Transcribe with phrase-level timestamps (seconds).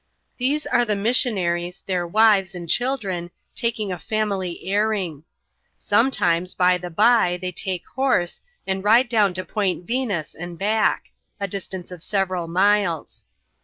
[0.37, 5.25] These are the missionaries, heir wives, and children, taking a family airing.
[5.77, 11.11] Sometimes, y the by, they take horse, and ride down to Point Venus and ack;
[11.39, 13.25] a distance of several miles.